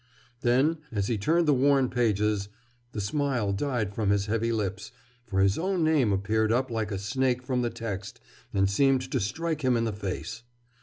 [0.39, 2.49] Then, as he turned the worn pages,
[2.91, 4.91] the smile died from his heavy lips,
[5.27, 8.19] for his own name leaped up like a snake from the text
[8.51, 10.41] and seemed to strike him in the face.